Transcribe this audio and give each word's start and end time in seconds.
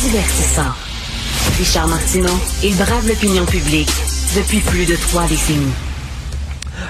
Divertissant. 0.00 0.72
Richard 1.58 1.88
Martineau, 1.88 2.32
il 2.64 2.74
brave 2.76 3.06
l'opinion 3.06 3.44
publique 3.44 3.90
depuis 4.34 4.60
plus 4.60 4.86
de 4.86 4.96
trois 4.96 5.26
décennies. 5.26 5.74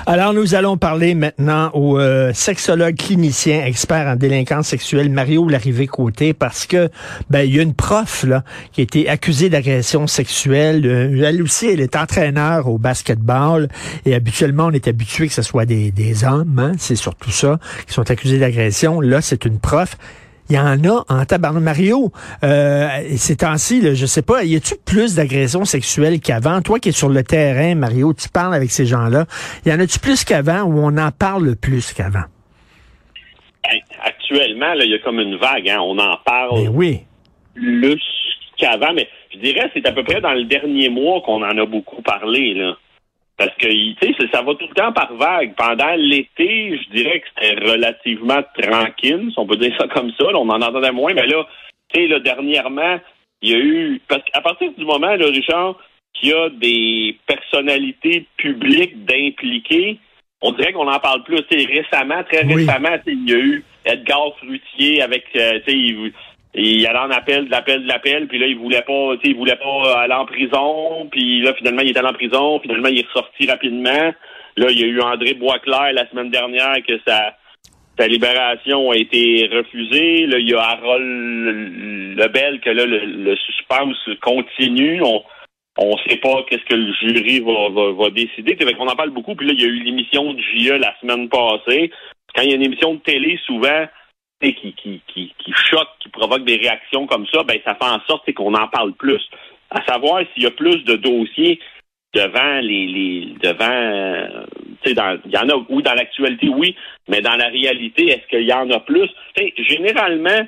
Alors, 0.06 0.32
nous 0.32 0.54
allons 0.54 0.76
parler 0.76 1.16
maintenant 1.16 1.72
au 1.74 1.98
euh, 1.98 2.32
sexologue 2.34 2.94
clinicien 2.94 3.64
expert 3.64 4.06
en 4.06 4.14
délinquance 4.14 4.68
sexuelle, 4.68 5.10
Mario 5.10 5.48
Larrivé-Côté, 5.48 6.34
parce 6.34 6.66
que 6.66 6.88
ben 7.30 7.40
il 7.40 7.56
y 7.56 7.58
a 7.58 7.62
une 7.62 7.74
prof 7.74 8.22
là 8.22 8.44
qui 8.70 8.80
a 8.80 8.84
été 8.84 9.08
accusée 9.08 9.48
d'agression 9.48 10.06
sexuelle. 10.06 10.86
Euh, 10.86 11.24
elle 11.24 11.42
aussi, 11.42 11.66
elle 11.66 11.80
est 11.80 11.96
entraîneur 11.96 12.68
au 12.68 12.78
basketball 12.78 13.66
et 14.06 14.14
habituellement, 14.14 14.66
on 14.66 14.72
est 14.72 14.86
habitué 14.86 15.26
que 15.26 15.34
ce 15.34 15.42
soit 15.42 15.66
des, 15.66 15.90
des 15.90 16.22
hommes, 16.22 16.60
hein, 16.60 16.72
c'est 16.78 16.94
surtout 16.94 17.32
ça, 17.32 17.58
qui 17.88 17.92
sont 17.92 18.08
accusés 18.08 18.38
d'agression. 18.38 19.00
Là, 19.00 19.20
c'est 19.20 19.44
une 19.44 19.58
prof. 19.58 19.96
Il 20.50 20.56
y 20.56 20.58
en 20.58 20.84
a 20.84 21.04
en 21.08 21.24
tabarnak. 21.24 21.62
Mario, 21.62 22.12
euh, 22.44 22.88
ces 23.16 23.36
temps-ci, 23.36 23.94
je 23.94 24.06
sais 24.06 24.22
pas, 24.22 24.44
y 24.44 24.56
a-tu 24.56 24.74
plus 24.84 25.14
d'agressions 25.14 25.64
sexuelles 25.64 26.20
qu'avant? 26.20 26.60
Toi 26.60 26.78
qui 26.78 26.90
es 26.90 26.92
sur 26.92 27.08
le 27.08 27.22
terrain, 27.22 27.74
Mario, 27.74 28.12
tu 28.12 28.28
parles 28.28 28.54
avec 28.54 28.70
ces 28.70 28.84
gens-là. 28.84 29.26
Y 29.64 29.72
en 29.72 29.80
a-tu 29.80 29.98
plus 29.98 30.24
qu'avant 30.24 30.62
ou 30.62 30.78
on 30.80 30.96
en 30.98 31.10
parle 31.12 31.56
plus 31.56 31.92
qu'avant? 31.92 32.24
Actuellement, 34.02 34.72
il 34.74 34.90
y 34.90 34.94
a 34.94 34.98
comme 34.98 35.20
une 35.20 35.36
vague, 35.36 35.68
hein? 35.68 35.78
on 35.80 35.96
en 35.98 36.16
parle 36.24 36.62
Mais 36.62 36.68
oui. 36.68 37.00
plus 37.54 38.02
qu'avant, 38.58 38.92
mais 38.94 39.08
je 39.32 39.38
dirais 39.38 39.70
c'est 39.72 39.86
à 39.86 39.92
peu 39.92 40.02
près 40.02 40.20
dans 40.20 40.32
le 40.32 40.44
dernier 40.44 40.88
mois 40.88 41.20
qu'on 41.22 41.42
en 41.42 41.56
a 41.56 41.64
beaucoup 41.64 42.02
parlé. 42.02 42.54
Là. 42.54 42.76
Parce 43.42 43.56
que, 43.56 43.66
tu 43.66 43.96
sais, 44.00 44.28
ça 44.32 44.42
va 44.42 44.54
tout 44.54 44.68
le 44.68 44.74
temps 44.74 44.92
par 44.92 45.12
vague. 45.14 45.56
Pendant 45.56 45.94
l'été, 45.96 46.78
je 46.78 46.96
dirais 46.96 47.18
que 47.18 47.26
c'était 47.34 47.72
relativement 47.72 48.40
tranquille, 48.56 49.30
si 49.32 49.34
on 49.36 49.46
peut 49.46 49.56
dire 49.56 49.74
ça 49.76 49.88
comme 49.88 50.12
ça. 50.12 50.26
on 50.32 50.48
en 50.48 50.62
entendait 50.62 50.92
moins, 50.92 51.12
mais 51.12 51.26
là, 51.26 51.44
tu 51.92 52.02
sais, 52.02 52.06
là, 52.06 52.20
dernièrement, 52.20 53.00
il 53.40 53.50
y 53.50 53.54
a 53.54 53.58
eu... 53.58 54.00
Parce 54.06 54.22
qu'à 54.22 54.40
partir 54.42 54.70
du 54.78 54.84
moment, 54.84 55.16
là, 55.16 55.26
Richard, 55.26 55.74
qu'il 56.14 56.28
y 56.28 56.32
a 56.32 56.50
des 56.50 57.18
personnalités 57.26 58.26
publiques 58.36 59.04
d'impliquer, 59.06 59.98
on 60.40 60.52
dirait 60.52 60.72
qu'on 60.72 60.86
en 60.86 61.00
parle 61.00 61.24
plus. 61.24 61.42
Tu 61.50 61.66
récemment, 61.66 62.22
très 62.22 62.42
récemment, 62.42 62.96
il 63.08 63.28
y 63.28 63.34
a 63.34 63.38
eu 63.38 63.64
Edgar 63.84 64.36
Fruitier 64.38 65.02
avec, 65.02 65.24
euh, 65.34 65.58
sais, 66.54 66.62
il 66.62 66.86
allait 66.86 66.98
en 66.98 67.10
appel, 67.10 67.46
de 67.46 67.50
l'appel, 67.50 67.82
de 67.82 67.88
l'appel, 67.88 68.28
puis 68.28 68.38
là, 68.38 68.46
il 68.46 68.58
voulait 68.58 68.82
pas, 68.82 69.16
tu 69.16 69.22
sais, 69.22 69.30
il 69.30 69.36
voulait 69.36 69.56
pas 69.56 70.00
aller 70.00 70.14
en 70.14 70.26
prison, 70.26 71.08
puis 71.10 71.40
là, 71.40 71.54
finalement, 71.54 71.82
il 71.82 71.90
est 71.90 71.96
allé 71.96 72.08
en 72.08 72.12
prison, 72.12 72.60
finalement, 72.60 72.88
il 72.88 73.00
est 73.00 73.06
ressorti 73.06 73.46
rapidement. 73.46 74.12
Là, 74.56 74.66
il 74.70 74.80
y 74.80 74.84
a 74.84 74.86
eu 74.86 75.00
André 75.00 75.34
Boisclair 75.34 75.92
la 75.92 76.08
semaine 76.10 76.30
dernière 76.30 76.76
que 76.86 76.98
sa, 77.06 77.34
sa 77.98 78.06
libération 78.06 78.90
a 78.90 78.96
été 78.96 79.48
refusée. 79.52 80.26
Là, 80.26 80.38
il 80.38 80.50
y 80.50 80.54
a 80.54 80.62
Harold 80.62 82.18
Lebel 82.18 82.60
que 82.60 82.70
là, 82.70 82.84
le, 82.86 83.36
suspense 83.36 83.96
continue. 84.20 85.00
On 85.02 85.22
on 85.78 85.96
sait 86.06 86.16
pas 86.16 86.44
qu'est-ce 86.48 86.64
que 86.64 86.74
le 86.74 86.92
jury 86.92 87.40
va, 87.40 87.70
va, 87.70 87.92
va 87.92 88.10
décider. 88.10 88.56
Fait 88.56 88.74
qu'on 88.74 88.88
en 88.88 88.94
parle 88.94 89.08
beaucoup. 89.08 89.34
Puis 89.34 89.46
là, 89.46 89.54
il 89.54 89.62
y 89.62 89.64
a 89.64 89.68
eu 89.68 89.82
l'émission 89.82 90.34
de 90.34 90.38
JE 90.38 90.74
la 90.74 90.94
semaine 91.00 91.30
passée. 91.30 91.90
Quand 92.34 92.42
il 92.42 92.50
y 92.50 92.52
a 92.52 92.56
une 92.56 92.64
émission 92.64 92.94
de 92.94 93.00
télé, 93.00 93.38
souvent, 93.46 93.86
qui, 94.42 94.72
qui, 94.74 95.00
qui, 95.06 95.32
qui 95.38 95.52
choque, 95.52 95.88
qui 96.00 96.08
provoque 96.08 96.44
des 96.44 96.56
réactions 96.56 97.06
comme 97.06 97.26
ça, 97.32 97.42
ben 97.44 97.58
ça 97.64 97.74
fait 97.74 97.90
en 97.90 98.00
sorte 98.06 98.30
qu'on 98.34 98.54
en 98.54 98.68
parle 98.68 98.92
plus. 98.94 99.22
À 99.70 99.82
savoir 99.84 100.22
s'il 100.32 100.42
y 100.42 100.46
a 100.46 100.50
plus 100.50 100.84
de 100.84 100.96
dossiers 100.96 101.60
devant 102.14 102.60
les, 102.60 102.86
les 102.86 103.34
devant 103.42 103.70
euh, 103.70 104.44
tu 104.82 104.90
sais 104.90 104.96
il 105.24 105.30
y 105.32 105.38
en 105.38 105.48
a 105.48 105.64
ou 105.68 105.80
dans 105.80 105.94
l'actualité 105.94 106.48
oui 106.48 106.76
mais 107.08 107.22
dans 107.22 107.36
la 107.36 107.46
réalité 107.46 108.08
est-ce 108.10 108.26
qu'il 108.28 108.46
y 108.46 108.52
en 108.52 108.70
a 108.70 108.80
plus? 108.80 109.08
Généralement 109.56 110.46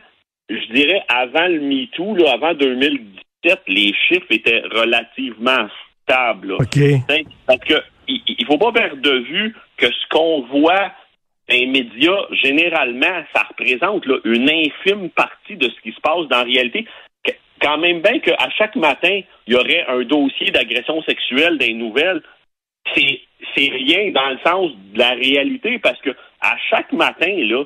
je 0.50 0.72
dirais 0.74 1.02
avant 1.08 1.46
le 1.46 1.60
MeToo 1.60 2.16
là 2.16 2.32
avant 2.32 2.52
2017 2.52 3.62
les 3.68 3.94
chiffres 4.08 4.26
étaient 4.30 4.62
relativement 4.72 5.68
stables 6.02 6.52
OK. 6.52 6.78
parce 7.46 7.60
que 7.60 7.82
il, 8.08 8.20
il 8.26 8.44
faut 8.44 8.58
pas 8.58 8.72
perdre 8.72 9.00
de 9.00 9.18
vue 9.20 9.56
que 9.78 9.86
ce 9.86 10.08
qu'on 10.10 10.42
voit 10.42 10.92
les 11.48 11.66
médias, 11.66 12.26
généralement, 12.42 13.24
ça 13.34 13.42
représente 13.42 14.04
une 14.24 14.50
infime 14.50 15.10
partie 15.10 15.56
de 15.56 15.68
ce 15.68 15.80
qui 15.82 15.92
se 15.92 16.00
passe 16.00 16.26
dans 16.28 16.38
la 16.38 16.44
réalité. 16.44 16.86
Quand 17.60 17.78
même 17.78 18.00
bien 18.00 18.18
qu'à 18.18 18.50
chaque 18.56 18.76
matin, 18.76 19.20
il 19.46 19.54
y 19.54 19.56
aurait 19.56 19.84
un 19.88 20.02
dossier 20.02 20.50
d'agression 20.50 21.02
sexuelle 21.02 21.58
des 21.58 21.74
nouvelles, 21.74 22.22
c'est 22.94 23.20
c'est 23.54 23.70
rien 23.70 24.10
dans 24.10 24.30
le 24.30 24.38
sens 24.44 24.72
de 24.92 24.98
la 24.98 25.10
réalité 25.10 25.78
parce 25.78 26.00
que 26.00 26.10
à 26.40 26.56
chaque 26.70 26.92
matin 26.92 27.32
là, 27.36 27.64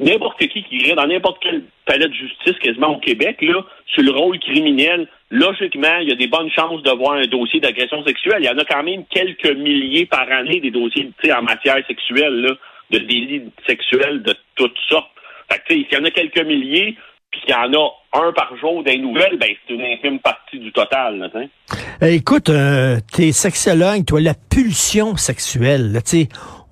n'importe 0.00 0.38
qui 0.38 0.62
qui 0.62 0.76
irait 0.78 0.94
dans 0.94 1.06
n'importe 1.06 1.38
quel 1.42 1.62
palais 1.86 2.08
de 2.08 2.14
justice 2.14 2.58
quasiment 2.60 2.96
au 2.96 2.98
Québec 2.98 3.36
là, 3.42 3.64
sur 3.86 4.02
le 4.02 4.10
rôle 4.10 4.38
criminel, 4.38 5.08
logiquement, 5.30 5.98
il 6.00 6.08
y 6.08 6.12
a 6.12 6.16
des 6.16 6.26
bonnes 6.26 6.50
chances 6.50 6.82
de 6.82 6.90
voir 6.90 7.12
un 7.12 7.26
dossier 7.26 7.60
d'agression 7.60 8.04
sexuelle. 8.04 8.40
Il 8.40 8.46
y 8.46 8.50
en 8.50 8.58
a 8.58 8.64
quand 8.64 8.82
même 8.82 9.04
quelques 9.10 9.56
milliers 9.56 10.06
par 10.06 10.30
année 10.30 10.60
des 10.60 10.70
dossiers 10.70 11.12
en 11.32 11.42
matière 11.42 11.84
sexuelle, 11.86 12.40
là, 12.40 12.54
de 12.90 12.98
délits 12.98 13.50
sexuels 13.66 14.22
de 14.22 14.34
toutes 14.56 14.78
sortes. 14.88 15.10
Fait 15.50 15.58
que, 15.58 15.74
s'il 15.74 15.86
y 15.92 15.96
en 15.96 16.04
a 16.04 16.10
quelques 16.10 16.44
milliers, 16.44 16.96
puis 17.30 17.40
qu'il 17.42 17.50
y 17.50 17.54
en 17.54 17.72
a 17.72 17.90
un 18.12 18.32
par 18.32 18.56
jour 18.56 18.82
des 18.82 18.98
nouvelles, 18.98 19.38
ben 19.38 19.50
c'est 19.66 19.74
une 19.74 19.82
infime 19.82 20.18
partie 20.18 20.58
du 20.58 20.72
total. 20.72 21.18
Là, 21.18 21.28
eh, 22.02 22.14
écoute, 22.14 22.48
euh, 22.48 22.96
t'es 23.12 23.30
sexologue, 23.30 24.04
toi, 24.04 24.20
la 24.20 24.34
pulsion 24.34 25.16
sexuelle, 25.16 25.92
là, 25.92 26.00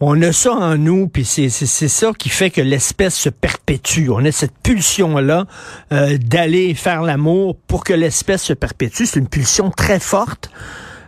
on 0.00 0.22
a 0.22 0.32
ça 0.32 0.52
en 0.52 0.76
nous, 0.76 1.08
puis 1.08 1.24
c'est, 1.24 1.48
ça 1.48 2.12
qui 2.16 2.28
fait 2.28 2.50
que 2.50 2.60
l'espèce 2.60 3.16
se 3.16 3.28
perpétue. 3.28 4.10
On 4.10 4.24
a 4.24 4.30
cette 4.30 4.56
pulsion-là 4.62 5.46
euh, 5.92 6.18
d'aller 6.18 6.74
faire 6.74 7.02
l'amour 7.02 7.56
pour 7.66 7.82
que 7.82 7.92
l'espèce 7.92 8.44
se 8.44 8.52
perpétue. 8.52 9.06
C'est 9.06 9.18
une 9.18 9.28
pulsion 9.28 9.70
très 9.70 9.98
forte. 9.98 10.50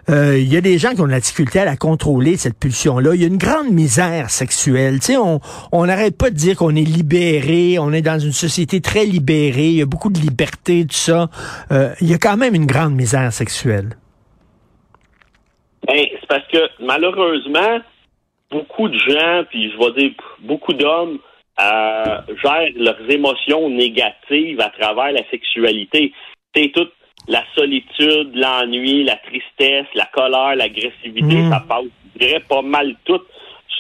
Euh, 0.09 0.39
il 0.39 0.53
y 0.53 0.57
a 0.57 0.61
des 0.61 0.79
gens 0.79 0.93
qui 0.95 1.01
ont 1.03 1.07
de 1.07 1.13
la 1.13 1.21
difficulté 1.21 1.61
à 1.61 1.65
la 1.65 1.77
contrôler, 1.77 2.37
cette 2.37 2.59
pulsion-là. 2.59 3.15
Il 3.15 3.21
y 3.21 3.25
a 3.25 3.29
une 3.29 3.37
grande 3.37 3.71
misère 3.71 4.31
sexuelle. 4.31 4.99
Tu 4.99 5.13
sais, 5.13 5.17
on 5.17 5.87
n'arrête 5.87 6.17
pas 6.17 6.31
de 6.31 6.35
dire 6.35 6.57
qu'on 6.57 6.75
est 6.75 6.85
libéré, 6.85 7.79
on 7.79 7.93
est 7.93 8.03
dans 8.03 8.19
une 8.19 8.33
société 8.33 8.81
très 8.81 9.05
libérée, 9.05 9.69
il 9.69 9.77
y 9.77 9.83
a 9.83 9.87
beaucoup 9.87 10.11
de 10.11 10.19
liberté, 10.19 10.85
tout 10.85 10.97
ça. 10.97 11.29
Euh, 11.71 11.95
il 12.01 12.11
y 12.11 12.15
a 12.15 12.19
quand 12.19 12.37
même 12.37 12.57
une 12.57 12.67
grande 12.67 12.95
misère 12.95 13.33
sexuelle. 13.33 13.91
Ben, 15.87 15.97
c'est 16.21 16.27
parce 16.29 16.47
que 16.49 16.59
malheureusement, 16.85 17.79
beaucoup 18.51 18.89
de 18.89 18.99
gens, 18.99 19.45
puis 19.49 19.71
je 19.71 19.79
vais 19.79 19.93
dire 20.01 20.13
beaucoup 20.41 20.73
d'hommes, 20.73 21.19
euh, 21.61 22.21
gèrent 22.43 22.71
leurs 22.77 23.11
émotions 23.11 23.69
négatives 23.69 24.61
à 24.61 24.71
travers 24.71 25.13
la 25.13 25.29
sexualité. 25.31 26.13
C'est 26.55 26.73
toute 26.73 26.93
la 27.29 27.45
solitude, 27.55 28.35
l'ennui, 28.35 29.05
la 29.05 29.17
tristesse, 29.17 29.87
la 29.95 30.07
colère, 30.07 30.57
l'agressivité, 30.57 31.43
mm. 31.43 31.51
ça 31.51 31.65
passe, 31.69 31.85
je 32.15 32.27
dirais, 32.27 32.41
pas 32.49 32.63
mal 32.63 32.95
tout 33.05 33.21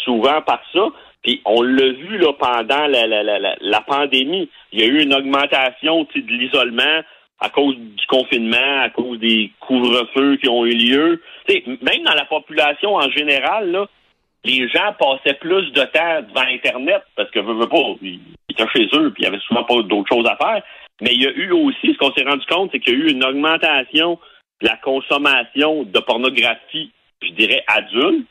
souvent 0.04 0.42
par 0.42 0.60
ça. 0.72 0.88
Puis 1.22 1.40
on 1.44 1.62
l'a 1.62 1.88
vu 1.92 2.18
là 2.18 2.32
pendant 2.38 2.86
la, 2.86 3.06
la, 3.06 3.22
la, 3.22 3.56
la, 3.60 3.80
pandémie. 3.82 4.48
Il 4.72 4.80
y 4.80 4.82
a 4.82 4.86
eu 4.86 5.02
une 5.02 5.14
augmentation 5.14 6.06
de 6.14 6.20
l'isolement 6.32 7.02
à 7.40 7.48
cause 7.48 7.76
du 7.76 8.06
confinement, 8.08 8.82
à 8.82 8.90
cause 8.90 9.18
des 9.18 9.50
couvre-feux 9.60 10.36
qui 10.36 10.48
ont 10.48 10.64
eu 10.64 10.74
lieu. 10.74 11.22
même 11.48 12.04
dans 12.04 12.14
la 12.14 12.24
population 12.24 12.94
en 12.94 13.10
général, 13.10 13.70
là, 13.70 13.86
les 14.44 14.68
gens 14.68 14.94
passaient 14.98 15.38
plus 15.38 15.70
de 15.72 15.82
temps 15.82 16.22
devant 16.22 16.46
Internet 16.48 17.02
parce 17.16 17.30
que, 17.30 17.40
veux, 17.40 17.68
pas, 17.68 17.76
ils 18.02 18.20
étaient 18.48 18.64
chez 18.74 18.88
eux 18.94 19.10
puis 19.12 19.22
il 19.22 19.24
y 19.24 19.28
avait 19.28 19.40
souvent 19.40 19.64
pas 19.64 19.82
d'autres 19.82 20.08
choses 20.12 20.26
à 20.26 20.36
faire. 20.36 20.62
Mais 21.00 21.12
il 21.12 21.22
y 21.22 21.26
a 21.26 21.30
eu 21.30 21.52
aussi, 21.52 21.92
ce 21.92 21.98
qu'on 21.98 22.12
s'est 22.12 22.24
rendu 22.24 22.44
compte, 22.46 22.70
c'est 22.72 22.80
qu'il 22.80 22.92
y 22.92 22.96
a 22.96 23.04
eu 23.04 23.10
une 23.10 23.24
augmentation 23.24 24.18
de 24.60 24.68
la 24.68 24.76
consommation 24.76 25.84
de 25.84 25.98
pornographie, 26.00 26.90
je 27.22 27.30
dirais 27.32 27.64
adulte, 27.66 28.28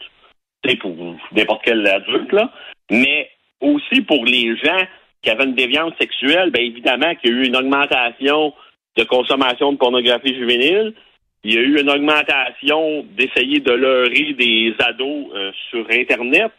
c'est 0.63 0.75
pour 0.75 0.95
n'importe 1.31 1.61
quel 1.63 1.88
adulte, 1.88 2.31
là, 2.31 2.51
mais 2.91 3.29
aussi 3.61 4.01
pour 4.01 4.25
les 4.25 4.56
gens 4.57 4.85
qui 5.21 5.29
avaient 5.29 5.45
une 5.45 5.56
déviance 5.56 5.94
sexuelle, 6.00 6.51
bien 6.51 6.63
évidemment 6.63 7.15
qu'il 7.15 7.31
y 7.31 7.33
a 7.33 7.38
eu 7.38 7.45
une 7.45 7.56
augmentation 7.56 8.53
de 8.97 9.03
consommation 9.03 9.73
de 9.73 9.77
pornographie 9.77 10.35
juvénile. 10.35 10.94
Il 11.44 11.53
y 11.53 11.57
a 11.57 11.62
eu 11.62 11.80
une 11.80 11.89
augmentation 11.89 13.06
d'essayer 13.12 13.59
de 13.59 13.71
leurrer 13.71 14.33
des 14.33 14.74
ados 14.80 15.27
euh, 15.33 15.51
sur 15.69 15.86
Internet. 15.89 16.51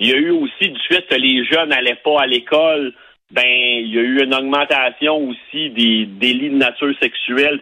Il 0.00 0.08
y 0.08 0.12
a 0.12 0.16
eu 0.16 0.30
aussi 0.30 0.70
du 0.70 0.80
fait 0.88 1.06
que 1.06 1.14
les 1.14 1.44
jeunes 1.44 1.68
n'allaient 1.68 2.00
pas 2.02 2.22
à 2.22 2.26
l'école, 2.26 2.92
ben 3.30 3.46
il 3.46 3.94
y 3.94 3.98
a 3.98 4.02
eu 4.02 4.22
une 4.24 4.34
augmentation 4.34 5.28
aussi 5.28 5.70
des 5.70 6.06
délits 6.06 6.50
de 6.50 6.56
nature 6.56 6.94
sexuelle 7.00 7.60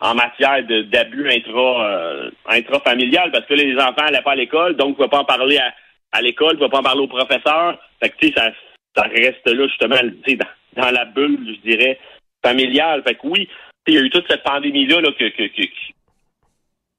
en 0.00 0.14
matière 0.14 0.62
d'abus 0.64 1.28
intra, 1.30 1.86
euh, 1.86 2.30
intrafamilial, 2.46 3.32
parce 3.32 3.46
que 3.46 3.54
les 3.54 3.74
enfants 3.76 4.04
n'allaient 4.04 4.22
pas 4.22 4.32
à 4.32 4.36
l'école, 4.36 4.76
donc 4.76 4.98
ne 4.98 5.06
pas 5.06 5.20
en 5.20 5.24
parler 5.24 5.58
à, 5.58 5.74
à 6.12 6.22
l'école, 6.22 6.58
ne 6.60 6.66
pas 6.68 6.78
en 6.78 6.82
parler 6.82 7.02
au 7.02 7.08
professeur. 7.08 7.78
Fait 8.00 8.10
que 8.10 8.32
ça, 8.36 8.52
ça 8.94 9.02
reste 9.02 9.48
là 9.48 9.66
justement 9.66 9.96
dans, 9.96 10.82
dans 10.82 10.90
la 10.90 11.04
bulle, 11.06 11.56
je 11.56 11.70
dirais, 11.70 11.98
familiale. 12.44 13.02
Fait 13.06 13.14
que 13.14 13.26
oui, 13.26 13.48
il 13.86 13.94
y 13.94 13.98
a 13.98 14.00
eu 14.00 14.10
toute 14.10 14.26
cette 14.28 14.42
pandémie-là 14.42 15.00
là, 15.00 15.10
que, 15.18 15.28
que, 15.28 15.46
que, 15.48 15.62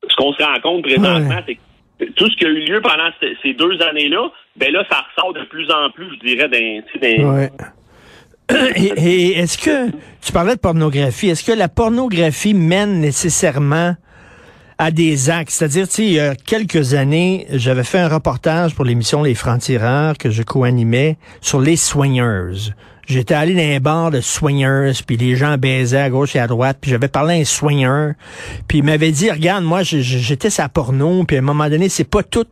ce 0.09 0.15
qu'on 0.15 0.33
se 0.33 0.43
rend 0.43 0.59
compte 0.61 0.83
présentement, 0.83 1.41
c'est 1.45 1.55
que 1.55 2.11
tout 2.15 2.29
ce 2.29 2.35
qui 2.35 2.45
a 2.45 2.49
eu 2.49 2.65
lieu 2.65 2.81
pendant 2.81 3.09
ces 3.41 3.53
deux 3.53 3.81
années-là, 3.81 4.29
ben 4.57 4.71
là, 4.71 4.83
ça 4.89 5.05
ressort 5.09 5.33
de 5.33 5.43
plus 5.45 5.69
en 5.71 5.89
plus, 5.91 6.07
je 6.15 6.27
dirais, 6.27 6.49
d'un. 6.49 7.33
Ouais. 7.33 7.51
Et, 8.75 9.39
est-ce 9.39 9.57
que 9.57 9.91
tu 10.21 10.31
parlais 10.31 10.55
de 10.55 10.59
pornographie, 10.59 11.29
est-ce 11.29 11.43
que 11.43 11.57
la 11.57 11.67
pornographie 11.67 12.53
mène 12.53 12.99
nécessairement 12.99 13.95
à 14.77 14.91
des 14.91 15.29
actes? 15.29 15.49
C'est-à-dire, 15.49 15.87
tu 15.87 15.95
sais, 15.95 16.03
il 16.03 16.13
y 16.13 16.19
a 16.19 16.35
quelques 16.35 16.93
années, 16.93 17.47
j'avais 17.51 17.83
fait 17.83 17.99
un 17.99 18.07
reportage 18.07 18.75
pour 18.75 18.85
l'émission 18.85 19.23
Les 19.23 19.33
Francs-Tireurs 19.33 20.17
que 20.17 20.29
je 20.29 20.43
co-animais 20.43 21.17
sur 21.41 21.59
les 21.59 21.75
soigneuses. 21.75 22.75
J'étais 23.07 23.33
allé 23.33 23.53
dans 23.53 23.75
un 23.75 23.79
bar 23.79 24.11
de 24.11 24.21
soigneuses, 24.21 25.01
puis 25.01 25.17
les 25.17 25.35
gens 25.35 25.57
baisaient 25.57 25.99
à 25.99 26.09
gauche 26.09 26.35
et 26.35 26.39
à 26.39 26.47
droite, 26.47 26.77
puis 26.81 26.91
j'avais 26.91 27.07
parlé 27.07 27.35
à 27.35 27.37
un 27.37 27.45
soigneur, 27.45 28.13
puis 28.67 28.79
il 28.79 28.83
m'avait 28.83 29.11
dit, 29.11 29.29
regarde, 29.29 29.63
moi, 29.63 29.83
j'étais 29.83 30.49
sa 30.49 30.69
porno, 30.69 31.23
puis 31.23 31.37
à 31.37 31.39
un 31.39 31.43
moment 31.43 31.69
donné, 31.69 31.89
c'est 31.89 32.03
pas 32.03 32.23
tout. 32.23 32.47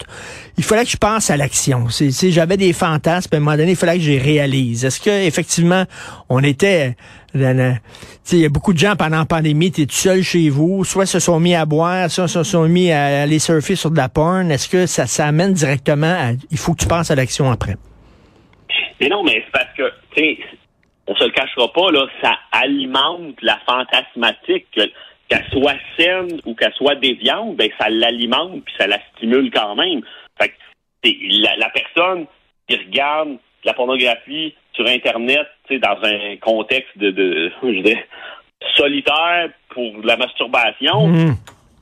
Il 0.57 0.63
fallait 0.63 0.85
que 0.85 0.91
je 0.91 0.97
pense 0.97 1.29
à 1.29 1.37
l'action. 1.37 1.89
C'est, 1.89 2.11
j'avais 2.31 2.57
des 2.57 2.73
fantasmes, 2.73 3.29
puis 3.29 3.37
à 3.37 3.41
un 3.41 3.43
moment 3.43 3.57
donné, 3.57 3.71
il 3.71 3.77
fallait 3.77 3.97
que 3.97 4.03
je 4.03 4.11
réalise. 4.11 4.85
Est-ce 4.85 4.99
que 4.99 5.25
effectivement, 5.25 5.85
on 6.29 6.43
était 6.43 6.95
il 7.35 8.39
y 8.39 8.45
a 8.45 8.49
beaucoup 8.49 8.73
de 8.73 8.77
gens 8.77 8.95
pendant 8.95 9.17
la 9.17 9.25
pandémie, 9.25 9.71
tu 9.71 9.81
es 9.81 9.85
tout 9.85 9.95
seul 9.95 10.21
chez 10.21 10.49
vous, 10.49 10.83
soit 10.83 11.05
se 11.05 11.19
sont 11.19 11.39
mis 11.39 11.55
à 11.55 11.65
boire, 11.65 12.11
soit 12.11 12.27
se 12.27 12.43
sont 12.43 12.67
mis 12.67 12.91
à 12.91 13.23
aller 13.23 13.39
surfer 13.39 13.75
sur 13.75 13.89
de 13.89 13.97
la 13.97 14.09
porn. 14.09 14.51
Est-ce 14.51 14.69
que 14.69 14.85
ça, 14.85 15.07
ça 15.07 15.25
amène 15.25 15.53
directement 15.53 16.07
à... 16.07 16.31
Il 16.51 16.57
faut 16.57 16.73
que 16.73 16.81
tu 16.81 16.87
penses 16.87 17.09
à 17.09 17.15
l'action 17.15 17.51
après? 17.51 17.75
Mais 19.03 19.09
non, 19.09 19.23
mais 19.23 19.43
c'est 19.45 19.51
parce 19.51 19.73
que, 19.75 19.91
tu 20.15 20.21
sais, 20.23 20.37
on 21.07 21.15
se 21.15 21.25
le 21.25 21.31
cachera 21.31 21.71
pas, 21.73 21.91
là, 21.91 22.05
ça 22.21 22.39
alimente 22.51 23.35
la 23.41 23.59
fantasmatique, 23.65 24.67
qu'elle 24.71 25.45
soit 25.51 25.75
saine 25.97 26.39
ou 26.45 26.55
qu'elle 26.55 26.73
soit 26.73 26.95
déviante, 26.95 27.55
ben 27.57 27.69
ça 27.77 27.89
l'alimente 27.89 28.63
puis 28.63 28.73
ça 28.77 28.87
la 28.87 28.99
stimule 29.11 29.51
quand 29.51 29.75
même. 29.75 30.01
Fait 30.39 30.49
que 30.49 30.53
la, 31.41 31.57
la 31.57 31.69
personne 31.69 32.25
qui 32.67 32.77
regarde 32.77 33.37
la 33.65 33.73
pornographie 33.73 34.53
sur 34.73 34.87
Internet, 34.87 35.47
tu 35.67 35.75
sais, 35.75 35.79
dans 35.79 35.97
un 36.03 36.37
contexte 36.37 36.97
de, 36.97 37.11
de 37.11 37.51
je 37.63 37.81
dirais, 37.81 38.07
solitaire 38.75 39.49
pour 39.69 39.91
la 40.03 40.15
masturbation, 40.15 41.07
mmh. 41.07 41.35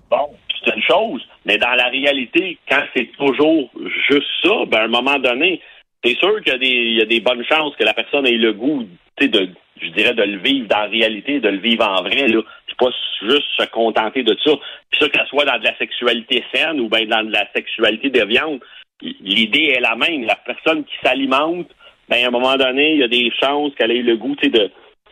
bon, 0.10 0.30
c'est 0.64 0.76
une 0.76 0.82
chose. 0.82 1.22
Mais 1.46 1.58
dans 1.58 1.74
la 1.74 1.90
réalité, 1.90 2.58
quand 2.68 2.82
c'est 2.96 3.12
toujours 3.18 3.70
juste 4.10 4.28
ça, 4.44 4.66
ben 4.68 4.80
à 4.80 4.84
un 4.84 4.88
moment 4.88 5.20
donné, 5.20 5.62
c'est 6.04 6.18
sûr 6.18 6.42
qu'il 6.42 6.64
y, 6.64 6.96
y, 6.96 7.02
a 7.02 7.06
des 7.06 7.20
bonnes 7.20 7.44
chances 7.46 7.76
que 7.76 7.84
la 7.84 7.94
personne 7.94 8.26
ait 8.26 8.32
le 8.32 8.54
goût, 8.54 8.88
de, 9.20 9.50
je 9.82 9.88
dirais, 9.90 10.14
de 10.14 10.24
le 10.24 10.38
vivre 10.40 10.68
dans 10.68 10.80
la 10.80 10.88
réalité, 10.88 11.40
de 11.40 11.50
le 11.50 11.60
vivre 11.60 11.88
en 11.88 12.02
vrai. 12.02 12.28
Là. 12.28 12.42
C'est 12.68 12.78
pas 12.78 12.92
juste 13.22 13.48
se 13.58 13.66
contenter 13.68 14.24
de 14.24 14.36
ça. 14.44 14.52
Puis 14.90 15.00
ça, 15.00 15.10
qu'elle 15.10 15.28
soit 15.28 15.46
dans 15.46 15.60
de 15.60 15.64
la 15.64 15.78
sexualité 15.78 16.44
saine 16.54 16.80
ou 16.80 16.90
bien 16.90 17.06
dans 17.06 17.24
de 17.24 17.32
la 17.32 17.48
sexualité 17.54 18.10
déviante, 18.10 18.62
l'idée 19.02 19.74
est 19.76 19.80
la 19.80 19.96
même. 19.96 20.26
La 20.26 20.36
personne 20.36 20.84
qui 20.84 20.94
s'alimente, 21.04 21.70
ben 22.10 22.24
à 22.24 22.28
un 22.28 22.32
moment 22.32 22.56
donné, 22.56 22.94
il 22.94 23.00
y 23.00 23.04
a 23.04 23.08
des 23.08 23.32
chances 23.40 23.74
qu'elle 23.76 23.92
ait 23.92 24.02
le 24.02 24.18
goût 24.18 24.36
de, 24.36 24.50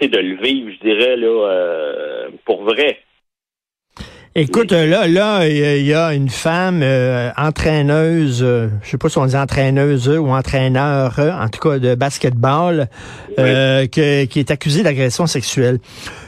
de 0.01 0.17
le 0.17 0.35
vivre, 0.41 0.71
je 0.71 0.87
dirais, 0.87 1.17
là, 1.17 1.27
euh, 1.27 2.29
pour 2.45 2.63
vrai. 2.63 2.99
Écoute, 4.35 4.71
là, 4.71 5.07
là, 5.07 5.47
il 5.47 5.85
y 5.85 5.93
a 5.93 6.13
une 6.13 6.29
femme 6.29 6.81
euh, 6.83 7.31
entraîneuse, 7.35 8.41
euh, 8.43 8.69
je 8.83 8.91
sais 8.91 8.97
pas 8.99 9.09
si 9.09 9.17
on 9.17 9.25
dit 9.25 9.35
entraîneuse 9.35 10.07
ou 10.07 10.27
entraîneur, 10.29 11.17
en 11.17 11.49
tout 11.49 11.59
cas 11.59 11.79
de 11.79 11.95
basketball, 11.95 12.89
euh, 13.39 13.87
qui 13.87 13.99
est 14.01 14.51
accusée 14.51 14.83
d'agression 14.83 15.25
sexuelle. 15.25 15.79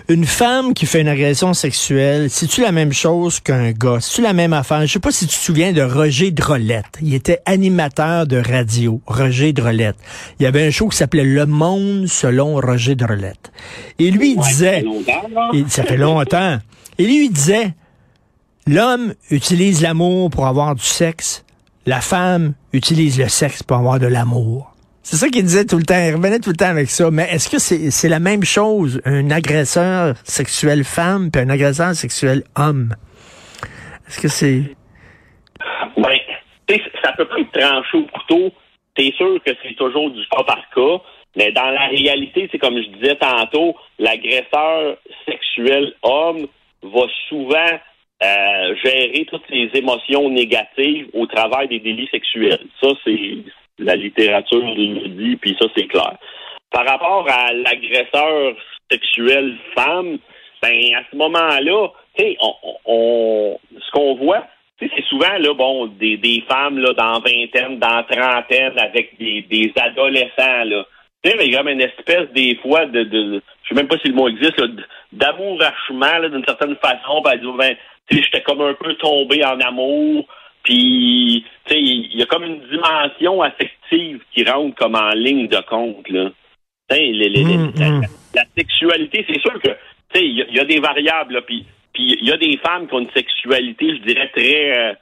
Une 0.09 0.25
femme 0.25 0.73
qui 0.73 0.87
fait 0.87 0.99
une 0.99 1.07
agression 1.07 1.53
sexuelle, 1.53 2.31
c'est-tu 2.31 2.61
la 2.61 2.71
même 2.71 2.91
chose 2.91 3.39
qu'un 3.39 3.71
gars? 3.71 3.99
C'est-tu 4.01 4.23
la 4.23 4.33
même 4.33 4.53
affaire? 4.53 4.81
Je 4.81 4.91
sais 4.91 4.99
pas 4.99 5.11
si 5.11 5.27
tu 5.27 5.37
te 5.37 5.43
souviens 5.43 5.71
de 5.71 5.83
Roger 5.83 6.31
Drolette. 6.31 6.97
Il 7.03 7.13
était 7.13 7.39
animateur 7.45 8.25
de 8.25 8.37
radio, 8.37 8.99
Roger 9.05 9.53
Drolette. 9.53 9.97
Il 10.39 10.43
y 10.43 10.47
avait 10.47 10.65
un 10.65 10.71
show 10.71 10.87
qui 10.87 10.97
s'appelait 10.97 11.23
Le 11.23 11.45
Monde 11.45 12.07
selon 12.07 12.55
Roger 12.55 12.95
Drolette. 12.95 13.51
Et 13.99 14.09
lui, 14.09 14.31
il 14.31 14.41
disait... 14.41 14.83
ça 15.67 15.83
fait 15.83 15.97
longtemps. 15.97 16.57
Et 16.97 17.03
lui, 17.05 17.25
il 17.25 17.31
disait, 17.31 17.73
L'homme 18.67 19.13
utilise 19.31 19.81
l'amour 19.81 20.29
pour 20.29 20.45
avoir 20.45 20.75
du 20.75 20.83
sexe. 20.83 21.45
La 21.85 21.99
femme 21.99 22.53
utilise 22.73 23.19
le 23.19 23.27
sexe 23.27 23.63
pour 23.63 23.77
avoir 23.77 23.99
de 23.99 24.07
l'amour. 24.07 24.75
C'est 25.03 25.15
ça 25.15 25.29
qu'il 25.29 25.41
disait 25.43 25.65
tout 25.65 25.77
le 25.77 25.83
temps. 25.83 25.97
Il 25.97 26.13
revenait 26.15 26.39
tout 26.39 26.51
le 26.51 26.55
temps 26.55 26.67
avec 26.67 26.89
ça. 26.89 27.09
Mais 27.09 27.23
est-ce 27.31 27.49
que 27.49 27.57
c'est 27.57 28.09
la 28.09 28.19
même 28.19 28.43
chose, 28.43 29.01
un 29.03 29.31
agresseur 29.31 30.15
sexuel 30.23 30.83
femme 30.83 31.31
puis 31.31 31.41
un 31.41 31.49
agresseur 31.49 31.95
sexuel 31.95 32.43
homme? 32.55 32.93
Est-ce 34.07 34.21
que 34.21 34.27
c'est... 34.27 34.75
Oui. 35.97 36.19
Ça 37.03 37.13
peut 37.17 37.27
pas 37.27 37.39
être 37.39 37.51
tranché 37.51 37.97
au 37.97 38.05
couteau. 38.05 38.53
C'est 38.95 39.11
sûr 39.17 39.39
que 39.43 39.51
c'est 39.63 39.75
toujours 39.75 40.11
du 40.11 40.21
cas 40.27 40.43
par 40.43 40.61
cas. 40.73 41.03
Mais 41.35 41.51
dans 41.51 41.69
la 41.69 41.87
réalité, 41.87 42.47
c'est 42.51 42.59
comme 42.59 42.77
je 42.77 42.89
disais 42.99 43.15
tantôt, 43.15 43.75
l'agresseur 43.97 44.97
sexuel 45.25 45.93
homme 46.03 46.45
va 46.83 47.01
souvent 47.27 47.79
euh, 48.23 48.75
gérer 48.83 49.25
toutes 49.29 49.49
les 49.49 49.69
émotions 49.73 50.29
négatives 50.29 51.07
au 51.13 51.25
travers 51.25 51.67
des 51.67 51.79
délits 51.79 52.09
sexuels. 52.11 52.65
Ça, 52.81 52.89
c'est 53.03 53.37
la 53.79 53.95
littérature 53.95 54.63
le 54.63 55.07
dit, 55.09 55.35
puis 55.37 55.55
ça, 55.59 55.67
c'est 55.75 55.87
clair. 55.87 56.17
Par 56.71 56.85
rapport 56.85 57.27
à 57.29 57.51
l'agresseur 57.51 58.55
sexuel 58.89 59.55
femme, 59.75 60.17
ben 60.61 60.79
à 60.95 61.03
ce 61.11 61.17
moment-là, 61.17 61.87
sais, 62.17 62.37
on, 62.85 63.57
ce 63.79 63.91
qu'on 63.91 64.15
voit, 64.15 64.45
c'est 64.79 65.03
souvent 65.09 65.37
là, 65.37 65.53
bon, 65.53 65.87
des, 65.87 66.17
des 66.17 66.43
femmes 66.49 66.79
là, 66.79 66.93
dans 66.93 67.19
vingtaine, 67.19 67.79
dans 67.79 68.03
trentaine, 68.03 68.77
avec 68.77 69.17
des, 69.19 69.41
des 69.43 69.71
adolescents 69.75 70.63
là. 70.65 70.85
Tu 71.23 71.29
sais, 71.29 71.37
il 71.39 71.51
y 71.51 71.55
a 71.55 71.59
comme 71.59 71.69
une 71.69 71.81
espèce 71.81 72.29
des 72.33 72.55
fois 72.61 72.85
de, 72.85 73.03
de 73.03 73.41
je 73.63 73.69
sais 73.69 73.75
même 73.75 73.87
pas 73.87 73.97
si 73.99 74.07
le 74.07 74.15
mot 74.15 74.27
existe, 74.27 74.59
d'amourachement 75.11 76.29
d'une 76.29 76.45
certaine 76.45 76.75
façon. 76.77 77.21
Ben, 77.21 77.39
ben 77.57 77.75
j'étais 78.09 78.41
comme 78.41 78.61
un 78.61 78.73
peu 78.73 78.93
tombé 78.95 79.43
en 79.45 79.59
amour. 79.59 80.27
Puis, 80.63 81.45
tu 81.65 81.73
sais, 81.73 81.81
il 81.81 82.17
y 82.17 82.21
a 82.21 82.25
comme 82.27 82.43
une 82.43 82.61
dimension 82.69 83.41
affective 83.41 84.19
qui 84.33 84.43
rentre 84.43 84.75
comme 84.75 84.95
en 84.95 85.09
ligne 85.09 85.47
de 85.47 85.61
compte, 85.67 86.07
là. 86.09 86.29
Mmh, 86.91 87.71
mmh. 87.77 88.01
la, 88.35 88.43
sexualité, 88.57 89.25
c'est 89.27 89.39
sûr 89.39 89.53
que, 89.61 89.69
tu 89.69 90.19
sais, 90.19 90.25
il 90.25 90.45
y, 90.53 90.59
a 90.59 90.65
des 90.65 90.81
variables, 90.81 91.35
là, 91.35 91.41
puis 91.41 91.65
il 91.95 92.27
y 92.27 92.31
a 92.33 92.37
des 92.37 92.57
femmes 92.57 92.87
qui 92.87 92.93
ont 92.93 92.99
une 92.99 93.11
sexualité, 93.11 93.95
je 93.95 94.01
dirais, 94.01 94.29
très, 94.35 94.77
euh, 94.77 94.93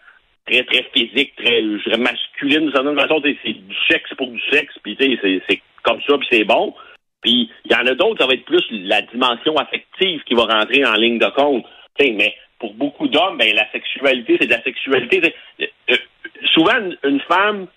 très, 0.49 0.63
très 0.63 0.83
physique, 0.93 1.35
très, 1.35 1.61
je 1.61 1.97
masculine, 1.97 2.65
d'une 2.65 2.71
certaine 2.71 2.99
façon, 2.99 3.21
c'est 3.23 3.53
du 3.53 3.75
sexe 3.89 4.13
pour 4.17 4.27
du 4.27 4.41
sexe, 4.51 4.73
puis 4.83 4.97
c'est 4.99 5.61
comme 5.83 6.01
ça, 6.07 6.17
puis 6.17 6.27
c'est 6.31 6.43
bon. 6.43 6.73
Puis 7.21 7.49
il 7.65 7.71
y 7.71 7.75
en 7.75 7.85
a 7.85 7.95
d'autres, 7.95 8.21
ça 8.21 8.27
va 8.27 8.33
être 8.33 8.45
plus 8.45 8.63
la 8.71 9.01
dimension 9.01 9.55
affective 9.57 10.23
qui 10.23 10.33
va 10.33 10.45
rentrer 10.45 10.85
en 10.85 10.93
ligne 10.93 11.19
de 11.19 11.29
compte. 11.35 11.65
Mais 11.99 12.33
pour 12.59 12.73
beaucoup 12.73 13.07
d'hommes, 13.07 13.37
ben, 13.37 13.53
la 13.53 13.69
sexualité, 13.71 14.37
c'est 14.39 14.47
de 14.47 14.53
la 14.53 14.63
sexualité. 14.63 15.33
Euh, 15.61 15.65
euh, 15.91 15.95
souvent, 16.53 16.77
une, 17.03 17.19
femme, 17.21 17.67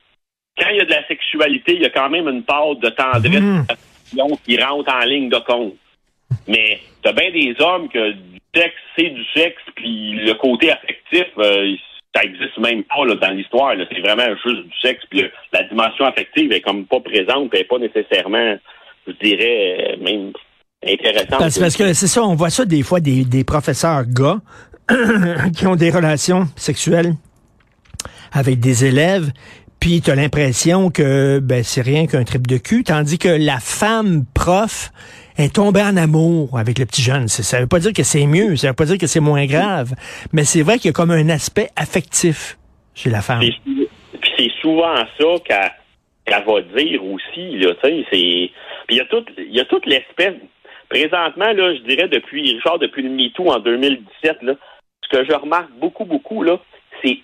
quand 0.56 0.68
il 0.70 0.76
y 0.76 0.80
a 0.80 0.84
de 0.84 0.90
la 0.90 1.06
sexualité, 1.08 1.74
il 1.74 1.82
y 1.82 1.86
a 1.86 1.90
quand 1.90 2.08
même 2.08 2.28
une 2.28 2.44
part 2.44 2.76
de 2.76 2.88
tendresse 2.88 3.40
mmh. 3.40 4.36
qui 4.44 4.62
rentre 4.62 4.94
en 4.94 5.04
ligne 5.04 5.28
de 5.28 5.38
compte. 5.38 5.74
Mais 6.46 6.80
t'as 7.02 7.12
bien 7.12 7.30
des 7.30 7.54
hommes 7.60 7.88
que 7.88 8.12
du 8.12 8.38
sexe, 8.54 8.76
c'est 8.96 9.10
du 9.10 9.24
sexe, 9.34 9.62
puis 9.74 10.12
le 10.12 10.34
côté 10.34 10.70
affectif, 10.70 11.26
euh, 11.38 11.76
ça 12.14 12.22
existe 12.22 12.58
même 12.58 12.84
pas 12.84 13.04
là, 13.06 13.14
dans 13.14 13.30
l'histoire. 13.30 13.74
C'est 13.90 14.00
vraiment 14.00 14.28
juste 14.44 14.64
du 14.64 14.78
sexe. 14.82 15.04
Puis 15.10 15.24
la 15.52 15.62
dimension 15.64 16.04
affective 16.04 16.52
est 16.52 16.60
comme 16.60 16.86
pas 16.86 17.00
présente, 17.00 17.54
est 17.54 17.64
pas 17.64 17.78
nécessairement, 17.78 18.56
je 19.06 19.12
dirais, 19.22 19.96
même 20.00 20.32
intéressante. 20.86 21.38
Parce, 21.38 21.58
parce 21.58 21.76
que 21.76 21.92
c'est 21.92 22.06
ça, 22.06 22.22
on 22.22 22.34
voit 22.34 22.50
ça 22.50 22.64
des 22.64 22.82
fois 22.82 23.00
des, 23.00 23.24
des 23.24 23.44
professeurs 23.44 24.04
gars 24.06 24.40
qui 25.56 25.66
ont 25.66 25.76
des 25.76 25.90
relations 25.90 26.46
sexuelles 26.56 27.14
avec 28.32 28.60
des 28.60 28.84
élèves, 28.84 29.30
puis 29.78 30.00
tu 30.00 30.10
as 30.10 30.14
l'impression 30.14 30.90
que 30.90 31.38
ben, 31.38 31.62
c'est 31.62 31.82
rien 31.82 32.06
qu'un 32.06 32.24
trip 32.24 32.46
de 32.46 32.56
cul, 32.56 32.84
tandis 32.84 33.18
que 33.18 33.28
la 33.28 33.58
femme 33.58 34.24
prof 34.34 34.90
est 35.38 35.54
tombée 35.54 35.82
en 35.82 35.96
amour 35.96 36.58
avec 36.58 36.78
le 36.78 36.86
petit 36.86 37.02
jeune. 37.02 37.28
Ça 37.28 37.60
veut 37.60 37.66
pas 37.66 37.78
dire 37.78 37.92
que 37.92 38.02
c'est 38.02 38.26
mieux, 38.26 38.56
ça 38.56 38.68
veut 38.68 38.74
pas 38.74 38.84
dire 38.84 38.98
que 38.98 39.06
c'est 39.06 39.20
moins 39.20 39.46
grave, 39.46 39.94
mais 40.32 40.44
c'est 40.44 40.62
vrai 40.62 40.78
qu'il 40.78 40.86
y 40.86 40.90
a 40.90 40.92
comme 40.92 41.10
un 41.10 41.28
aspect 41.28 41.68
affectif 41.76 42.58
chez 42.94 43.10
la 43.10 43.20
femme. 43.22 43.40
Puis 43.40 43.88
c'est 44.36 44.50
souvent 44.60 44.94
ça 44.96 45.24
qu'elle 45.44 46.44
va 46.44 46.60
dire 46.76 47.04
aussi, 47.04 47.58
tu 47.60 47.62
sais, 47.62 48.04
c'est... 48.10 48.50
Puis 48.86 48.96
il 48.96 48.96
y 48.96 49.00
a 49.00 49.04
toute, 49.06 49.28
il 49.38 49.54
y 49.54 49.60
a 49.60 49.64
toute 49.64 49.86
l'espèce... 49.86 50.34
Présentement, 50.88 51.50
là, 51.54 51.74
je 51.74 51.80
dirais 51.88 52.06
depuis, 52.06 52.60
genre 52.60 52.78
depuis 52.78 53.02
le 53.02 53.08
MeToo 53.08 53.50
en 53.50 53.60
2017, 53.60 54.42
là, 54.42 54.52
ce 55.00 55.08
que 55.08 55.24
je 55.24 55.32
remarque 55.32 55.70
beaucoup, 55.80 56.04
beaucoup, 56.04 56.44
c'est 57.02 57.16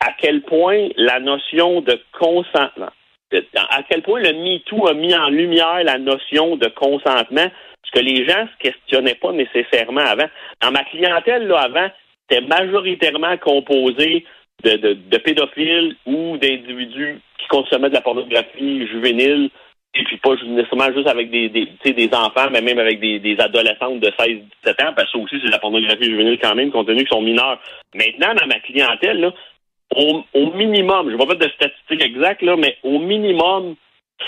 à 0.00 0.10
quel 0.20 0.42
point 0.42 0.88
la 0.98 1.18
notion 1.18 1.80
de 1.80 1.98
consentement, 2.18 2.90
à 3.32 3.82
quel 3.88 4.02
point 4.02 4.20
le 4.20 4.32
MeToo 4.32 4.86
a 4.86 4.94
mis 4.94 5.14
en 5.14 5.28
lumière 5.28 5.82
la 5.84 5.98
notion 5.98 6.56
de 6.56 6.68
consentement, 6.68 7.46
ce 7.84 7.90
que 7.92 8.04
les 8.04 8.26
gens 8.26 8.46
se 8.46 8.68
questionnaient 8.68 9.16
pas 9.16 9.32
nécessairement 9.32 10.00
avant. 10.00 10.28
Dans 10.62 10.70
ma 10.70 10.84
clientèle, 10.84 11.46
là, 11.46 11.60
avant, 11.60 11.88
c'était 12.28 12.46
majoritairement 12.46 13.36
composé 13.38 14.24
de, 14.64 15.16
pédophiles 15.18 15.96
ou 16.06 16.36
d'individus 16.38 17.20
qui 17.38 17.46
consommaient 17.48 17.88
de 17.88 17.94
la 17.94 18.00
pornographie 18.00 18.86
juvénile, 18.86 19.50
et 19.94 20.04
puis 20.04 20.18
pas 20.18 20.34
nécessairement 20.44 20.94
juste 20.94 21.08
avec 21.08 21.30
des, 21.30 21.48
des, 21.48 22.10
enfants, 22.12 22.48
mais 22.52 22.60
même 22.60 22.78
avec 22.78 23.00
des, 23.00 23.18
des 23.18 23.38
adolescentes 23.40 24.00
de 24.00 24.08
16-17 24.08 24.40
ans, 24.84 24.92
parce 24.94 25.10
que 25.10 25.12
ça 25.12 25.18
aussi, 25.18 25.36
c'est 25.40 25.46
de 25.46 25.52
la 25.52 25.58
pornographie 25.58 26.04
juvénile 26.04 26.38
quand 26.40 26.54
même, 26.54 26.70
compte 26.70 26.86
tenu 26.86 26.98
qu'ils 26.98 27.08
sont 27.08 27.22
mineurs. 27.22 27.60
Maintenant, 27.94 28.34
dans 28.34 28.46
ma 28.46 28.60
clientèle, 28.60 29.20
là, 29.20 29.32
au, 29.94 30.24
au, 30.34 30.52
minimum, 30.52 31.10
je 31.10 31.14
ne 31.14 31.18
vais 31.18 31.26
pas 31.26 31.34
de 31.34 31.50
statistiques 31.50 32.02
exactes, 32.02 32.42
là, 32.42 32.56
mais 32.56 32.76
au 32.82 32.98
minimum, 32.98 33.76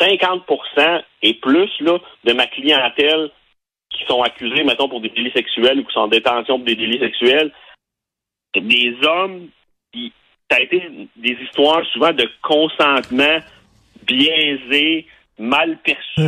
50% 0.00 1.02
et 1.22 1.34
plus 1.34 1.70
là, 1.80 1.98
de 2.24 2.32
ma 2.32 2.46
clientèle 2.46 3.30
qui 3.90 4.04
sont 4.06 4.22
accusés, 4.22 4.64
mettons, 4.64 4.88
pour 4.88 5.00
des 5.00 5.08
délits 5.08 5.32
sexuels 5.32 5.80
ou 5.80 5.84
qui 5.84 5.92
sont 5.92 6.00
en 6.00 6.08
détention 6.08 6.56
pour 6.58 6.66
des 6.66 6.76
délits 6.76 7.00
sexuels, 7.00 7.52
des 8.54 8.94
hommes 9.02 9.48
qui 9.92 10.12
ça 10.50 10.56
a 10.56 10.60
été 10.60 10.82
des 11.16 11.36
histoires 11.42 11.84
souvent 11.92 12.12
de 12.12 12.28
consentement 12.42 13.38
biaisé, 14.06 15.06
mal 15.38 15.76
perçu. 15.78 16.22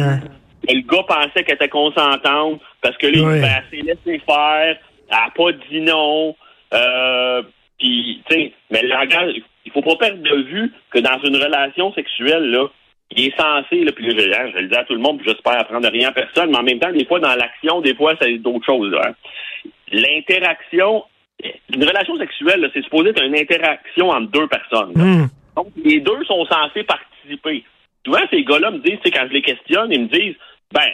Le 0.68 0.80
gars 0.82 1.04
pensait 1.04 1.42
qu'elle 1.42 1.54
était 1.54 1.68
consentante 1.68 2.60
parce 2.82 2.96
que 2.98 3.06
là, 3.06 3.62
il 3.70 3.78
s'est 3.78 3.84
laissé 3.84 4.22
faire, 4.26 4.76
elle 5.08 5.16
n'a 5.16 5.30
pas 5.34 5.52
dit 5.52 5.80
non. 5.80 6.36
Euh, 6.74 7.42
puis, 7.80 8.22
tu 8.28 8.34
sais, 8.34 8.52
mais 8.70 8.82
le 8.82 8.88
langage, 8.88 9.34
il 9.64 9.72
faut 9.72 9.82
pas 9.82 9.96
perdre 9.96 10.22
de 10.22 10.42
vue 10.42 10.72
que 10.90 10.98
dans 10.98 11.18
une 11.24 11.36
relation 11.36 11.92
sexuelle, 11.94 12.50
là, 12.50 12.66
il 13.10 13.26
est 13.26 13.36
censé, 13.36 13.82
là, 13.82 13.92
puis 13.92 14.04
je, 14.04 14.10
je, 14.10 14.58
le 14.60 14.68
dis 14.68 14.76
à 14.76 14.84
tout 14.84 14.94
le 14.94 15.00
monde, 15.00 15.18
puis 15.18 15.28
j'espère 15.28 15.58
apprendre 15.58 15.88
rien 15.88 16.10
à 16.10 16.12
personne, 16.12 16.50
mais 16.50 16.58
en 16.58 16.62
même 16.62 16.78
temps, 16.78 16.92
des 16.92 17.06
fois, 17.06 17.18
dans 17.18 17.34
l'action, 17.34 17.80
des 17.80 17.94
fois, 17.94 18.14
c'est 18.20 18.38
d'autres 18.38 18.66
choses. 18.66 18.94
Hein. 19.02 19.12
L'interaction, 19.90 21.04
une 21.74 21.84
relation 21.84 22.16
sexuelle, 22.18 22.70
c'est 22.72 22.82
supposé 22.82 23.10
être 23.10 23.24
une 23.24 23.36
interaction 23.36 24.10
entre 24.10 24.30
deux 24.30 24.46
personnes. 24.46 24.92
Hmm. 24.94 25.26
Donc, 25.56 25.68
les 25.82 26.00
deux 26.00 26.24
sont 26.24 26.44
censés 26.46 26.84
participer. 26.84 27.64
Souvent, 28.04 28.20
ces 28.30 28.44
gars-là 28.44 28.70
me 28.70 28.78
disent, 28.78 28.98
quand 29.12 29.26
je 29.26 29.32
les 29.32 29.42
questionne, 29.42 29.90
ils 29.90 30.02
me 30.02 30.08
disent, 30.08 30.36
ben, 30.72 30.90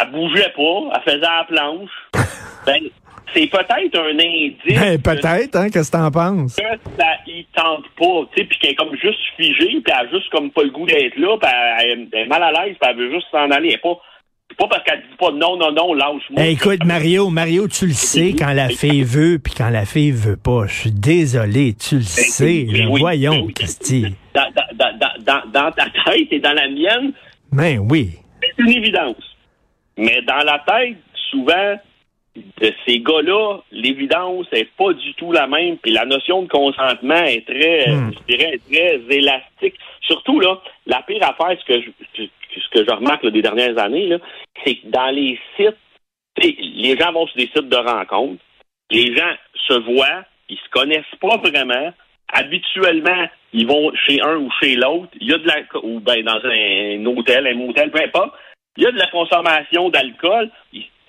elle 0.00 0.10
bougeait 0.10 0.52
pas, 0.56 0.92
elle 0.94 1.02
faisait 1.02 1.18
la 1.18 1.44
planche. 1.46 1.90
ben, 2.66 2.88
c'est 3.34 3.46
peut-être 3.48 3.98
un 3.98 4.18
indice. 4.18 4.54
Ben, 4.66 5.00
peut-être, 5.00 5.56
hein, 5.56 5.68
qu'est-ce 5.70 5.90
que 5.90 5.96
t'en 5.96 6.10
penses? 6.10 6.56
Que 6.56 6.62
ça 6.96 7.06
y 7.26 7.44
tente 7.54 7.84
pas, 7.98 8.28
tu 8.32 8.40
sais, 8.40 8.44
puis 8.46 8.58
qu'elle 8.58 8.70
est 8.70 8.74
comme 8.74 8.96
juste 8.96 9.18
figée, 9.36 9.80
puis 9.80 9.82
elle 9.86 10.06
a 10.06 10.10
juste 10.10 10.30
comme 10.30 10.50
pas 10.50 10.62
le 10.62 10.70
goût 10.70 10.86
d'être 10.86 11.16
là, 11.16 11.36
puis 11.40 11.50
elle, 11.80 12.08
est 12.12 12.26
mal 12.26 12.42
à 12.42 12.52
l'aise, 12.52 12.76
puis 12.80 12.90
elle 12.90 12.96
veut 12.96 13.12
juste 13.12 13.26
s'en 13.30 13.50
aller. 13.50 13.68
Elle 13.68 13.74
est 13.74 13.78
pas, 13.78 13.98
pas 14.56 14.68
parce 14.68 14.84
qu'elle 14.84 15.00
dit 15.00 15.16
pas 15.18 15.32
non, 15.32 15.56
non, 15.56 15.72
non, 15.72 15.94
lâche-moi. 15.94 16.46
écoute, 16.46 16.84
Mario, 16.84 17.28
Mario, 17.30 17.66
tu 17.68 17.86
le 17.86 17.92
sais 17.92 18.34
quand 18.38 18.52
la 18.52 18.68
fille 18.68 19.02
veut, 19.02 19.38
puis 19.38 19.52
quand 19.56 19.70
la 19.70 19.84
fille 19.84 20.12
veut 20.12 20.36
pas. 20.36 20.66
Je 20.66 20.74
suis 20.74 20.92
désolé, 20.92 21.74
tu 21.74 21.96
le 21.96 22.00
ben, 22.00 22.06
sais. 22.06 22.66
Ben 22.70 22.88
voyons, 22.88 23.48
Christy. 23.54 24.06
Dans, 24.34 24.50
dans, 24.54 24.98
dans, 25.20 25.50
dans, 25.52 25.72
ta 25.72 25.86
tête 26.04 26.28
et 26.30 26.40
dans 26.40 26.52
la 26.52 26.68
mienne. 26.68 27.12
Ben 27.52 27.78
oui. 27.78 28.10
C'est 28.40 28.62
une 28.62 28.70
évidence. 28.70 29.16
Mais 29.96 30.20
dans 30.22 30.44
la 30.44 30.58
tête, 30.66 30.96
souvent, 31.30 31.76
de 32.36 32.72
ces 32.86 33.00
gars-là, 33.00 33.58
l'évidence 33.70 34.46
est 34.52 34.68
pas 34.76 34.92
du 34.92 35.14
tout 35.14 35.30
la 35.32 35.46
même, 35.46 35.76
puis 35.78 35.92
la 35.92 36.04
notion 36.04 36.42
de 36.42 36.48
consentement 36.48 37.22
est 37.22 37.46
très, 37.46 37.88
hmm. 37.88 38.12
je 38.12 38.34
dirais, 38.34 38.58
très 38.70 39.16
élastique. 39.16 39.76
Surtout 40.00 40.40
là, 40.40 40.60
la 40.86 41.02
pire 41.02 41.22
affaire, 41.22 41.56
ce 41.60 41.64
que 41.64 41.80
je, 41.80 42.24
ce 42.60 42.68
que 42.70 42.84
je 42.84 42.90
remarque 42.90 43.26
des 43.26 43.42
dernières 43.42 43.78
années, 43.78 44.16
c'est 44.64 44.76
que 44.76 44.86
dans 44.88 45.10
les 45.10 45.38
sites, 45.56 45.76
les 46.36 46.96
gens 46.98 47.12
vont 47.12 47.26
sur 47.28 47.36
des 47.36 47.50
sites 47.54 47.68
de 47.68 47.76
rencontres, 47.76 48.42
les 48.90 49.16
gens 49.16 49.32
se 49.68 49.74
voient, 49.74 50.24
ils 50.48 50.58
se 50.58 50.68
connaissent 50.70 51.04
pas 51.20 51.36
vraiment. 51.36 51.92
Habituellement, 52.32 53.28
ils 53.52 53.66
vont 53.66 53.92
chez 53.94 54.20
un 54.20 54.36
ou 54.36 54.50
chez 54.60 54.74
l'autre. 54.74 55.10
Il 55.20 55.28
y 55.28 55.32
a 55.32 55.38
de 55.38 55.46
la, 55.46 55.56
ou 55.82 56.00
ben 56.00 56.22
dans 56.24 56.40
un, 56.44 57.06
hôtel, 57.06 57.46
un 57.46 57.54
motel, 57.54 57.90
peu 57.90 58.02
importe. 58.02 58.34
Il 58.76 58.82
y 58.82 58.86
a 58.86 58.90
de 58.90 58.98
la 58.98 59.06
consommation 59.06 59.88
d'alcool 59.88 60.50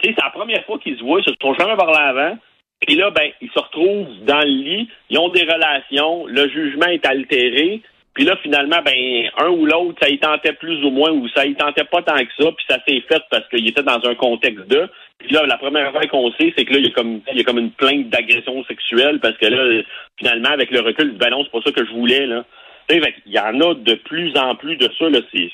c'est 0.04 0.16
la 0.18 0.30
première 0.30 0.64
fois 0.66 0.80
qu'ils 0.80 0.98
se 0.98 1.04
voient, 1.04 1.20
ils 1.20 1.26
se 1.26 1.36
sont 1.42 1.54
jamais 1.54 1.76
par 1.76 1.92
l'avant. 1.92 2.38
Puis 2.86 2.96
là, 2.96 3.10
ben, 3.12 3.32
ils 3.42 3.50
se 3.50 3.60
retrouvent 3.60 4.26
dans 4.26 4.42
le 4.42 4.46
lit, 4.46 4.90
ils 5.10 5.18
ont 5.18 5.30
des 5.30 5.44
relations, 5.44 6.26
le 6.28 6.50
jugement 6.50 6.88
est 6.88 7.06
altéré. 7.06 7.82
Puis 8.14 8.24
là, 8.24 8.38
finalement, 8.42 8.82
ben, 8.86 9.30
un 9.38 9.50
ou 9.50 9.66
l'autre, 9.66 9.98
ça 10.02 10.10
y 10.10 10.18
tentait 10.18 10.54
plus 10.54 10.84
ou 10.86 10.90
moins, 10.90 11.12
ou 11.12 11.28
ça 11.30 11.46
y 11.46 11.54
tentait 11.56 11.84
pas 11.84 12.02
tant 12.02 12.16
que 12.16 12.44
ça, 12.44 12.52
puis 12.52 12.66
ça 12.70 12.78
s'est 12.88 13.02
fait 13.02 13.22
parce 13.30 13.48
qu'il 13.50 13.68
était 13.68 13.84
dans 13.84 14.00
un 14.06 14.16
contexte 14.16 14.68
de. 14.68 14.88
Puis 15.20 15.34
là, 15.34 15.46
la 15.46 15.58
première 15.58 15.92
fois 15.92 16.06
qu'on 16.08 16.32
sait, 16.34 16.54
c'est 16.58 16.66
que 16.66 16.74
là, 16.74 16.80
il 16.80 16.86
y 16.86 16.90
a 16.90 16.92
comme, 16.92 17.22
il 17.32 17.38
y 17.38 17.42
a 17.42 17.44
comme 17.44 17.58
une 17.58 17.72
plainte 17.72 18.10
d'agression 18.10 18.64
sexuelle, 18.66 19.20
parce 19.20 19.38
que 19.38 19.48
là, 19.48 19.84
finalement, 20.18 20.50
avec 20.50 20.72
le 20.72 20.82
recul, 20.82 21.12
ben 21.12 21.30
non, 21.30 21.44
c'est 21.44 21.52
pas 21.52 21.62
ça 21.66 21.72
que 21.72 21.86
je 21.86 21.92
voulais, 21.92 22.26
là. 22.26 22.46
Il 22.90 23.02
y 23.26 23.40
en 23.40 23.60
a 23.62 23.74
de 23.74 23.96
plus 23.96 24.38
en 24.38 24.56
plus 24.56 24.78
de 24.78 24.90
ça, 24.98 25.10
là. 25.10 25.20
C'est, 25.34 25.50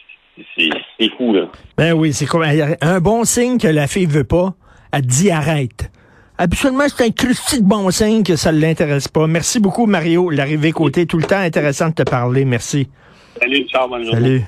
c'est 0.56 1.10
fou, 1.18 1.34
là. 1.34 1.48
Ben 1.78 1.94
oui, 1.94 2.14
c'est 2.14 2.26
comme 2.26 2.44
un 2.44 3.00
bon 3.00 3.24
signe 3.24 3.58
que 3.58 3.68
la 3.68 3.88
fille 3.88 4.06
veut 4.06 4.24
pas. 4.24 4.54
Elle 4.92 5.06
dit 5.06 5.32
arrête. 5.32 5.90
Absolument, 6.38 6.86
c'est 6.88 7.06
un 7.06 7.12
cruci 7.12 7.62
de 7.62 7.68
bon 7.68 7.92
signe 7.92 8.24
que 8.24 8.36
ça 8.36 8.52
ne 8.52 8.60
l'intéresse 8.60 9.08
pas. 9.08 9.28
Merci 9.28 9.60
beaucoup, 9.60 9.86
Mario. 9.86 10.30
L'arrivée 10.30 10.72
côté, 10.72 11.06
tout 11.06 11.18
le 11.18 11.26
temps 11.26 11.38
intéressant 11.38 11.90
de 11.90 11.94
te 11.94 12.04
parler. 12.04 12.46
Merci. 12.46 12.90
Salut, 13.40 13.68
ciao, 13.68 13.88
bonne 13.88 14.10
Salut. 14.12 14.42